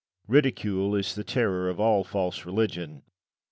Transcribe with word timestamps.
Ridicule 0.27 0.95
is 0.95 1.13
the 1.13 1.23
terror 1.23 1.69
of 1.69 1.79
all 1.79 2.03
false 2.03 2.43
religion. 2.43 3.03